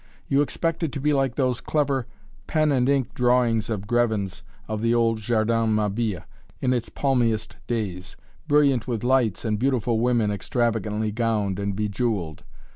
You 0.27 0.41
expect 0.41 0.81
it 0.81 0.91
to 0.93 0.99
be 0.99 1.13
like 1.13 1.35
those 1.35 1.61
clever 1.61 2.07
pen 2.47 2.71
and 2.71 2.89
ink 2.89 3.13
drawings 3.13 3.69
of 3.69 3.85
Grevin's, 3.85 4.41
of 4.67 4.81
the 4.81 4.95
old 4.95 5.19
Jardin 5.19 5.75
Mabille 5.75 6.23
in 6.59 6.73
its 6.73 6.89
palmiest 6.89 7.57
days, 7.67 8.15
brilliant 8.47 8.87
with 8.87 9.03
lights 9.03 9.45
and 9.45 9.59
beautiful 9.59 9.99
women 9.99 10.31
extravagantly 10.31 11.11
gowned 11.11 11.59
and 11.59 11.75
bejeweled. 11.75 12.43